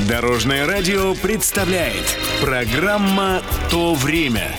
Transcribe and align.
Дорожное 0.00 0.66
радио 0.66 1.14
представляет 1.14 2.18
программа 2.40 3.40
«То 3.70 3.94
время». 3.94 4.58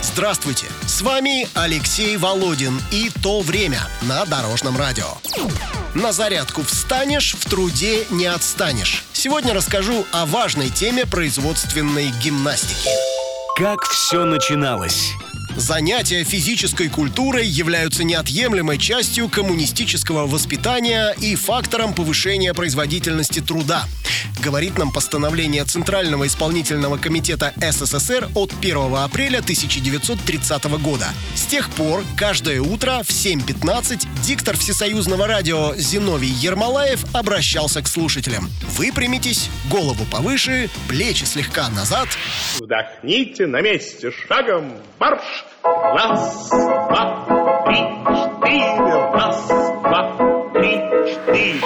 Здравствуйте! 0.00 0.66
С 0.86 1.02
вами 1.02 1.48
Алексей 1.54 2.16
Володин 2.16 2.80
и 2.92 3.10
«То 3.20 3.40
время» 3.40 3.80
на 4.02 4.24
Дорожном 4.26 4.76
радио. 4.76 5.08
На 5.92 6.12
зарядку 6.12 6.62
встанешь, 6.62 7.34
в 7.34 7.50
труде 7.50 8.06
не 8.10 8.26
отстанешь. 8.26 9.04
Сегодня 9.12 9.54
расскажу 9.54 10.06
о 10.12 10.24
важной 10.24 10.70
теме 10.70 11.04
производственной 11.04 12.12
гимнастики. 12.22 12.90
Как 13.56 13.82
все 13.82 14.24
начиналось? 14.24 15.14
Занятия 15.56 16.24
физической 16.24 16.88
культурой 16.88 17.46
являются 17.46 18.04
неотъемлемой 18.04 18.78
частью 18.78 19.28
коммунистического 19.28 20.26
воспитания 20.26 21.14
и 21.20 21.34
фактором 21.34 21.94
повышения 21.94 22.54
производительности 22.54 23.40
труда 23.40 23.86
говорит 24.40 24.78
нам 24.78 24.90
постановление 24.90 25.64
Центрального 25.64 26.26
исполнительного 26.26 26.96
комитета 26.96 27.52
СССР 27.56 28.28
от 28.34 28.52
1 28.60 28.94
апреля 28.96 29.38
1930 29.38 30.64
года. 30.82 31.06
С 31.34 31.44
тех 31.46 31.70
пор 31.70 32.02
каждое 32.16 32.60
утро 32.60 33.02
в 33.02 33.10
7.15 33.10 34.06
диктор 34.22 34.56
всесоюзного 34.56 35.26
радио 35.26 35.74
Зиновий 35.76 36.30
Ермолаев 36.30 37.04
обращался 37.14 37.82
к 37.82 37.88
слушателям. 37.88 38.48
Выпрямитесь, 38.76 39.50
голову 39.70 40.04
повыше, 40.10 40.70
плечи 40.88 41.24
слегка 41.24 41.68
назад. 41.70 42.08
Вдохните 42.58 43.46
на 43.46 43.60
месте 43.60 44.10
шагом 44.10 44.72
марш. 44.98 45.44
Раз, 45.62 46.48
два, 46.48 47.62
три, 47.66 47.76
четыре. 48.16 48.76
Раз, 49.12 49.46
два, 49.46 50.50
три, 50.54 50.80
четыре. 51.12 51.60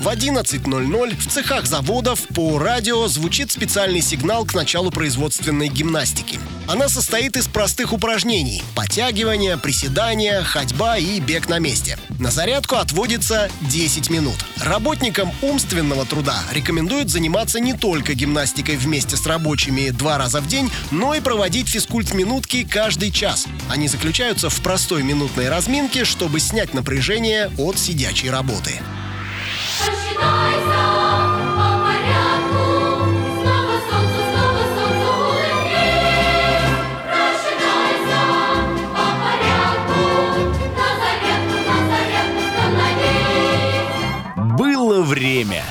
В 0.00 0.08
11.00 0.08 1.16
в 1.16 1.26
цехах 1.26 1.66
заводов 1.66 2.20
по 2.28 2.58
радио 2.58 3.08
звучит 3.08 3.50
специальный 3.50 4.00
сигнал 4.00 4.44
к 4.44 4.54
началу 4.54 4.90
производственной 4.90 5.68
гимнастики. 5.68 6.38
Она 6.72 6.88
состоит 6.88 7.36
из 7.36 7.48
простых 7.48 7.92
упражнений– 7.92 8.62
подтягивания, 8.74 9.58
приседания, 9.58 10.42
ходьба 10.42 10.96
и 10.96 11.20
бег 11.20 11.46
на 11.46 11.58
месте. 11.58 11.98
На 12.18 12.30
зарядку 12.30 12.76
отводится 12.76 13.50
10 13.60 14.08
минут. 14.08 14.36
Работникам 14.56 15.30
умственного 15.42 16.06
труда 16.06 16.42
рекомендуют 16.50 17.10
заниматься 17.10 17.60
не 17.60 17.74
только 17.74 18.14
гимнастикой 18.14 18.76
вместе 18.76 19.18
с 19.18 19.26
рабочими 19.26 19.90
два 19.90 20.16
раза 20.16 20.40
в 20.40 20.46
день, 20.46 20.72
но 20.90 21.12
и 21.12 21.20
проводить 21.20 21.68
физкульт-минутки 21.68 22.64
каждый 22.64 23.10
час. 23.10 23.46
Они 23.68 23.86
заключаются 23.86 24.48
в 24.48 24.58
простой 24.62 25.02
минутной 25.02 25.50
разминке, 25.50 26.06
чтобы 26.06 26.40
снять 26.40 26.72
напряжение 26.72 27.50
от 27.58 27.78
сидячей 27.78 28.30
работы. 28.30 28.80
Посчитайся 29.78 30.71
время. 45.42 45.64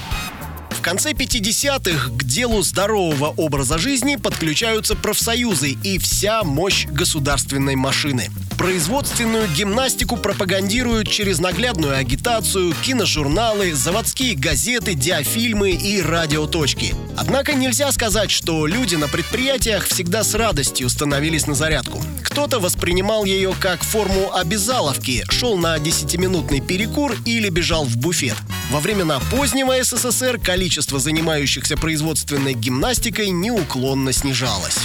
В 0.70 0.84
конце 0.84 1.12
50-х 1.12 2.10
к 2.10 2.24
делу 2.24 2.64
здорового 2.64 3.28
образа 3.38 3.78
жизни 3.78 4.16
подключаются 4.16 4.96
профсоюзы 4.96 5.78
и 5.84 6.00
вся 6.00 6.44
мощь 6.44 6.88
государственной 6.88 7.76
машины. 7.76 8.32
Производственную 8.58 9.48
гимнастику 9.48 10.18
пропагандируют 10.18 11.08
через 11.08 11.38
наглядную 11.38 11.96
агитацию, 11.98 12.74
киножурналы, 12.84 13.76
заводские 13.76 14.36
газеты, 14.36 14.96
диафильмы 14.96 15.72
и 15.72 16.02
радиоточки. 16.02 16.96
Однако 17.16 17.54
нельзя 17.54 17.92
сказать, 17.92 18.32
что 18.32 18.66
люди 18.66 18.96
на 18.96 19.08
предприятиях 19.08 19.86
всегда 19.86 20.24
с 20.24 20.34
радостью 20.34 20.90
становились 20.90 21.46
на 21.46 21.54
зарядку. 21.54 22.02
Кто-то 22.24 22.60
воспринимал 22.60 23.26
ее 23.26 23.54
как 23.60 23.84
форму 23.84 24.34
обязаловки, 24.34 25.26
шел 25.30 25.58
на 25.58 25.78
10-минутный 25.78 26.60
перекур 26.60 27.16
или 27.26 27.50
бежал 27.50 27.86
в 27.86 27.98
буфет. 27.98 28.36
Во 28.72 28.80
времена 28.80 29.20
позднего 29.30 29.84
СССР 29.84 30.40
количество 30.40 30.98
занимающихся 30.98 31.76
производственной 31.76 32.54
гимнастикой 32.54 33.30
неуклонно 33.30 34.14
снижалось. 34.14 34.78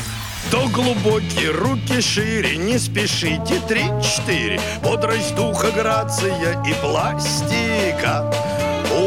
То 0.51 0.67
глубокие 0.67 1.53
руки 1.53 2.01
шире, 2.01 2.57
не 2.57 2.81
спешите, 2.81 3.61
три-четыре 3.69 4.61
Бодрость 4.83 5.37
духа, 5.37 5.71
грация 5.71 6.61
и 6.65 6.75
пластика 6.81 8.33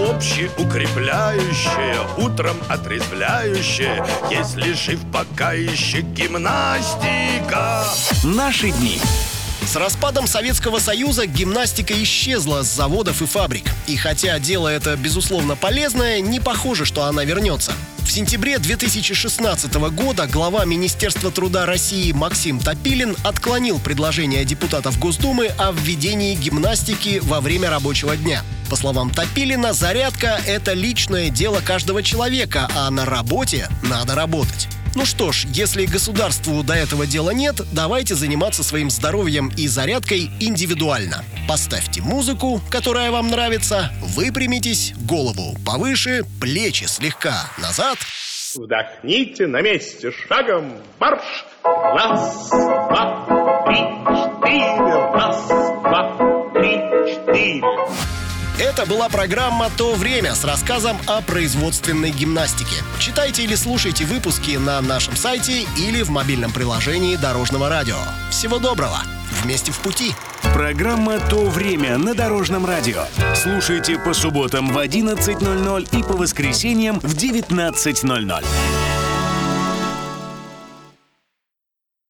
Общеукрепляющая, 0.10 1.98
утром 2.18 2.58
отрезвляющая 2.70 4.06
Если 4.30 4.74
жив 4.74 5.00
пока 5.14 5.52
еще 5.54 6.02
гимнастика 6.02 7.86
Наши 8.24 8.72
дни. 8.72 9.00
С 9.70 9.76
распадом 9.76 10.26
Советского 10.26 10.80
Союза 10.80 11.28
гимнастика 11.28 11.94
исчезла 12.02 12.64
с 12.64 12.76
заводов 12.76 13.22
и 13.22 13.28
фабрик. 13.28 13.66
И 13.86 13.98
хотя 13.98 14.40
дело 14.40 14.68
это, 14.68 14.96
безусловно, 14.96 15.56
полезное, 15.56 16.22
не 16.22 16.40
похоже, 16.40 16.86
что 16.86 17.04
она 17.04 17.24
вернется. 17.24 17.74
В 18.00 18.10
сентябре 18.10 18.58
2016 18.58 19.72
года 19.92 20.26
глава 20.26 20.66
Министерства 20.66 21.30
труда 21.30 21.68
России 21.68 22.12
Максим 22.14 22.60
Топилин 22.60 23.16
отклонил 23.24 23.78
предложение 23.78 24.44
депутатов 24.44 24.98
Госдумы 24.98 25.52
о 25.60 25.72
введении 25.72 26.34
гимнастики 26.34 27.20
во 27.22 27.40
время 27.40 27.70
рабочего 27.70 28.18
дня. 28.18 28.42
По 28.72 28.76
словам 28.76 29.12
Топилина, 29.12 29.74
зарядка– 29.74 30.42
это 30.48 30.74
личное 30.74 31.30
дело 31.30 31.60
каждого 31.64 32.02
человека, 32.02 32.68
а 32.76 32.90
на 32.90 33.06
работе 33.06 33.70
надо 33.84 34.16
работать. 34.16 34.68
Ну 34.96 35.06
что 35.06 35.32
ж, 35.32 35.46
если 35.54 35.86
государству 35.86 36.64
до 36.64 36.74
этого 36.74 37.06
дела 37.06 37.32
нет, 37.32 37.62
давайте 37.72 38.16
заниматься 38.16 38.64
своим 38.64 38.90
здоровьем 38.90 39.52
и 39.56 39.68
зарядкой 39.68 40.32
индивидуально. 40.40 41.24
Поставьте 41.48 42.02
музыку, 42.02 42.62
которая 42.70 43.12
вам 43.12 43.30
нравится, 43.30 43.92
выпрямитесь, 44.02 44.94
голову 45.08 45.56
повыше, 45.66 46.24
плечи 46.42 46.86
слегка 46.86 47.50
назад. 47.58 47.98
Вдохните 48.56 49.46
на 49.48 49.62
месте 49.62 50.12
шагом 50.12 50.74
марш. 51.00 51.46
Раз, 51.64 52.50
два, 52.50 53.26
Это 58.60 58.86
была 58.86 59.08
программа 59.08 59.70
«То 59.78 59.96
время» 59.96 60.36
с 60.36 60.44
рассказом 60.44 60.98
о 61.08 61.22
производственной 61.22 62.12
гимнастике. 62.12 62.84
Читайте 63.00 63.44
или 63.46 63.56
слушайте 63.56 64.04
выпуски 64.04 64.58
на 64.58 64.82
нашем 64.82 65.16
сайте 65.16 65.66
или 65.78 66.02
в 66.02 66.10
мобильном 66.10 66.52
приложении 66.52 67.16
Дорожного 67.16 67.70
радио. 67.70 67.96
Всего 68.32 68.60
доброго! 68.60 68.98
Вместе 69.44 69.72
в 69.72 69.80
пути! 69.80 70.12
Программа 70.54 71.22
«То 71.22 71.46
время» 71.46 71.98
на 71.98 72.14
Дорожном 72.14 72.66
радио. 72.66 73.06
Слушайте 73.34 73.98
по 73.98 74.14
субботам 74.14 74.74
в 74.74 74.78
11.00 74.78 75.98
и 75.98 76.04
по 76.04 76.18
воскресеньям 76.18 77.00
в 77.00 77.16
19.00. 77.16 78.46